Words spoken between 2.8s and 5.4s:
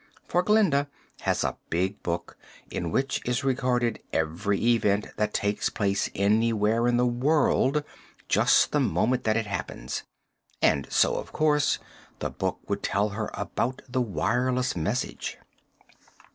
which is recorded every event that